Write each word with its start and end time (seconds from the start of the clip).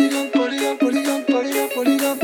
polygame, 0.00 0.30
polygame, 0.30 0.78
polygame, 0.78 1.24
polygame, 1.26 1.68
polygame. 1.74 2.18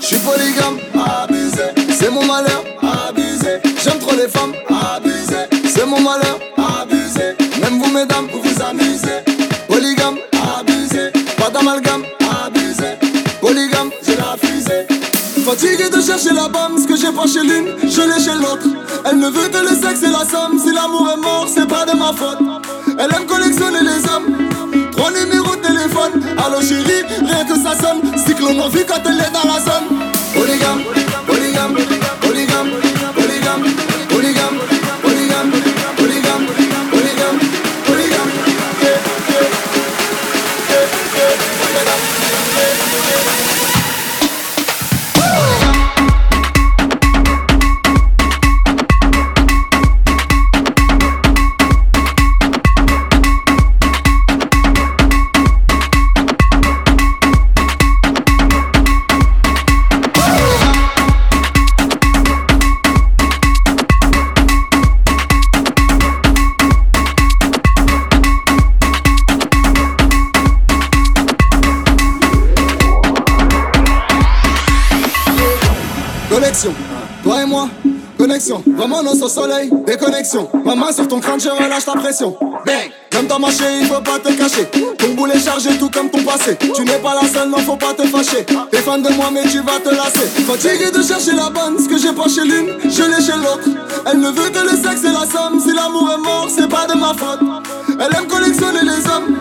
Je 0.00 0.06
suis 0.06 0.16
polygame, 0.18 0.78
abusé, 0.94 1.64
c'est 1.98 2.10
mon 2.10 2.24
malheur, 2.24 2.64
abusé. 2.80 3.60
J'aime 3.82 3.98
trop 3.98 4.16
les 4.16 4.28
femmes, 4.28 4.54
abusé, 4.68 5.40
c'est 5.68 5.84
mon 5.84 6.00
malheur, 6.00 6.38
abusé. 6.56 7.36
Même 7.60 7.78
vous 7.78 7.90
mesdames, 7.90 8.26
vous 8.32 8.40
vous 8.40 8.62
amusez. 8.62 9.20
Polygame, 9.68 10.18
abusé, 10.58 11.10
pas 11.36 11.50
d'amalgame, 11.50 12.04
abusé. 12.44 12.96
Polygame, 13.40 13.90
j'ai 14.02 14.16
la 14.16 14.36
fusée. 14.42 14.86
Fatigué 15.44 15.90
de 15.90 16.00
chercher 16.00 16.32
la 16.32 16.48
bam, 16.48 16.78
ce 16.78 16.86
que 16.86 16.96
j'ai 16.96 17.12
pas 17.12 17.26
chez 17.26 17.42
l'une, 17.42 17.68
je 17.82 18.00
l'ai 18.02 18.22
chez 18.22 18.34
l'autre. 18.38 18.66
Elle 19.04 19.18
ne 19.18 19.28
veut 19.28 19.48
que 19.48 19.58
le 19.58 19.74
sexe 19.76 20.02
et 20.02 20.10
la 20.10 20.24
somme. 20.24 20.58
Si 20.58 20.72
l'amour 20.72 21.10
est 21.12 21.20
mort, 21.20 21.46
c'est 21.52 21.68
pas 21.68 21.84
de 21.84 21.96
ma 21.96 22.12
faute. 22.12 22.38
Elle 22.98 23.10
aime 23.14 23.26
collectionner 23.26 23.80
les 23.82 24.08
hommes. 24.08 24.36
Trois 24.92 25.10
numéros 25.10 25.56
télé 25.56 25.79
téléphone. 26.08 26.60
Chérie, 26.60 27.02
rien 27.26 27.44
que 27.44 27.56
ça 27.58 27.74
sonne. 27.74 28.00
Cyclone 28.16 28.60
en 28.60 28.68
vie 28.68 28.84
quand 28.86 29.00
elle 29.06 29.20
est 29.20 29.32
dans 29.32 29.48
la 29.48 29.60
zone. 29.60 29.98
Polygame, 30.34 30.82
Toi 77.22 77.42
et 77.42 77.46
moi, 77.46 77.70
connexion. 78.18 78.62
Vraiment 78.76 79.02
non 79.02 79.12
au 79.12 79.28
soleil, 79.28 79.70
déconnexion. 79.86 80.46
Ma 80.62 80.74
main 80.74 80.92
sur 80.92 81.08
ton 81.08 81.18
crâne, 81.18 81.40
je 81.40 81.48
relâche 81.48 81.86
ta 81.86 81.92
pression. 81.92 82.36
Bang, 82.66 82.90
comme 83.10 83.26
t'as 83.26 83.38
marché, 83.38 83.64
il 83.80 83.86
faut 83.86 84.02
pas 84.02 84.18
te 84.18 84.30
cacher. 84.32 84.66
Ton 84.98 85.14
boulet 85.14 85.40
chargé, 85.40 85.70
tout 85.78 85.88
comme 85.88 86.10
ton 86.10 86.22
passé. 86.22 86.58
Tu 86.74 86.82
n'es 86.82 86.98
pas 86.98 87.14
la 87.14 87.26
seule, 87.26 87.48
non, 87.48 87.56
faut 87.58 87.76
pas 87.76 87.94
te 87.94 88.06
fâcher. 88.06 88.44
T'es 88.70 88.78
fan 88.78 89.00
de 89.00 89.08
moi, 89.14 89.30
mais 89.32 89.44
tu 89.44 89.60
vas 89.60 89.80
te 89.82 89.88
lasser. 89.88 90.26
Fatigué 90.46 90.90
de 90.90 91.02
chercher 91.02 91.32
la 91.32 91.48
bonne, 91.48 91.82
ce 91.82 91.88
que 91.88 91.96
j'ai 91.96 92.12
pas 92.12 92.28
chez 92.28 92.44
l'une, 92.44 92.68
je 92.84 93.04
l'ai 93.04 93.24
chez 93.24 93.38
l'autre. 93.38 93.68
Elle 94.04 94.20
ne 94.20 94.28
veut 94.28 94.50
que 94.50 94.58
le 94.58 94.76
sexe 94.76 95.02
et 95.04 95.12
la 95.12 95.24
somme. 95.26 95.60
Si 95.60 95.72
l'amour 95.72 96.12
est 96.12 96.22
mort, 96.22 96.48
c'est 96.54 96.68
pas 96.68 96.86
de 96.86 96.92
ma 96.92 97.14
faute. 97.14 97.40
Elle 97.88 98.16
aime 98.16 98.26
collectionner 98.26 98.82
les 98.82 99.06
hommes. 99.08 99.34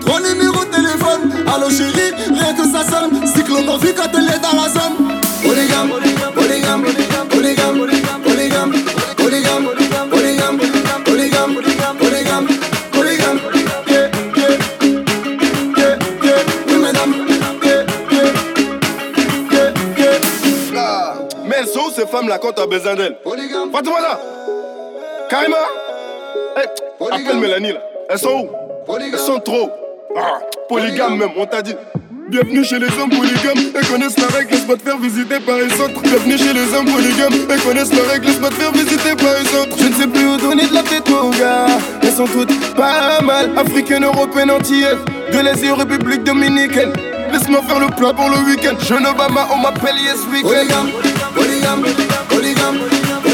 Trois 0.00 0.20
numéros 0.20 0.64
de 0.64 0.70
téléphone. 0.76 1.32
Allô 1.46 1.70
chérie, 1.70 2.12
rien 2.28 2.52
que 2.52 2.64
ça 2.64 2.84
sonne. 2.84 3.26
Cyclone 3.26 3.68
en 3.68 3.78
vie 3.78 3.94
quand 3.96 4.10
elle 4.12 4.28
est 4.28 4.40
dans 4.40 4.60
la 4.60 4.67
elles 22.08 22.10
ces 22.10 22.16
femmes-là 22.16 22.38
quand 22.38 22.52
t'as 22.52 22.66
besoin 22.66 22.94
d'elles 22.94 23.16
Polygame, 23.22 23.70
Fatoumata 23.72 24.20
Karima. 25.30 25.56
Hey, 26.56 26.66
Appelle 27.12 27.38
Mélanie 27.38 27.72
là. 27.72 27.80
Elles 28.08 28.18
sont 28.18 28.48
où? 28.88 28.94
Elles 28.98 29.18
sont 29.18 29.38
trop. 29.40 29.70
Ah, 30.16 30.38
polygame 30.68 31.18
même, 31.18 31.30
on 31.36 31.44
t'a 31.44 31.60
dit. 31.60 31.74
Bienvenue 32.30 32.64
chez 32.64 32.78
les 32.78 32.88
hommes 32.98 33.10
polygames 33.10 33.72
et 33.74 33.86
connaissent 33.86 34.18
la 34.18 34.26
règle, 34.26 34.52
laisse-moi 34.52 34.76
te 34.76 34.82
faire 34.82 34.98
visiter 34.98 35.40
par 35.40 35.56
les 35.56 35.80
autres. 35.80 36.00
Bienvenue 36.02 36.38
chez 36.38 36.52
les 36.52 36.74
hommes 36.74 36.86
polygames 36.86 37.50
et 37.50 37.60
connaissent 37.62 37.92
la 37.92 38.10
règle, 38.10 38.26
laisse-moi 38.26 38.48
te 38.50 38.54
faire 38.54 38.72
visiter 38.72 39.14
par 39.14 39.34
les 39.40 39.58
autres. 39.58 39.76
Je 39.78 39.88
ne 39.88 39.94
sais 39.94 40.06
plus 40.06 40.26
où 40.26 40.36
donner 40.38 40.66
de 40.66 40.74
la 40.74 40.82
tête 40.82 41.08
mon 41.10 41.30
gars. 41.30 41.66
Elles 42.02 42.12
sont 42.12 42.26
toutes 42.26 42.74
pas 42.74 43.20
mal. 43.22 43.50
Africaines, 43.56 44.04
européennes, 44.04 44.50
antillaises 44.50 44.98
De 45.32 45.40
l'Asie, 45.40 45.70
République 45.70 46.24
Dominicaine 46.24 46.92
Laisse-moi 47.32 47.60
faire 47.62 47.80
le 47.80 47.88
plat 47.88 48.12
pour 48.14 48.30
le 48.30 48.38
week-end. 48.50 48.74
Jeune 48.80 49.06
Obama, 49.06 49.46
on 49.52 49.58
m'appelle 49.58 49.96
Yes 50.02 50.20
Weekend 50.32 51.17
polygam, 51.38 51.82
polygam. 52.28 53.27